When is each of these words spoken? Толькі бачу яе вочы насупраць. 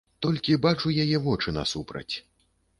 Толькі 0.25 0.57
бачу 0.63 0.95
яе 1.05 1.21
вочы 1.27 1.55
насупраць. 1.61 2.11